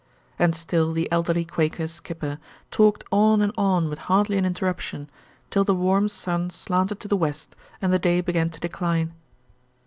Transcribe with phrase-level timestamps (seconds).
[0.39, 2.39] And still the elderly Quaker skipper
[2.71, 5.11] talked on and on with hardly an interruption,
[5.51, 9.13] till the warm sun slanted to the west and the day began to decline.